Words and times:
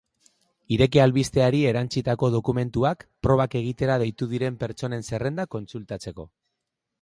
Ireki 0.75 1.01
albisteari 1.01 1.59
erantsitako 1.71 2.29
dokumentuak 2.35 3.05
probak 3.27 3.59
egitera 3.61 3.99
deitu 4.05 4.29
diren 4.33 4.59
pertsonen 4.65 5.07
zerrendak 5.11 5.53
kontsultatzeko. 5.59 6.27